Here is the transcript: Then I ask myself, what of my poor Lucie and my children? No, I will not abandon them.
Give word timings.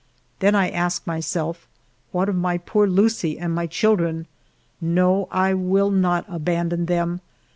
Then 0.39 0.55
I 0.55 0.71
ask 0.71 1.05
myself, 1.05 1.67
what 2.11 2.27
of 2.27 2.35
my 2.35 2.57
poor 2.57 2.87
Lucie 2.87 3.37
and 3.37 3.53
my 3.53 3.67
children? 3.67 4.25
No, 4.81 5.27
I 5.29 5.53
will 5.53 5.91
not 5.91 6.25
abandon 6.27 6.87
them. 6.87 7.21